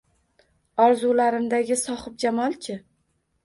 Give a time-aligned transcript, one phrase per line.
[0.85, 2.83] Orzularimdagi sohibjamol-chi